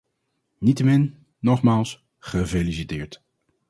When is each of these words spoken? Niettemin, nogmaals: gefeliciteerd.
Niettemin, 0.63 1.15
nogmaals: 1.43 2.03
gefeliciteerd. 2.29 3.23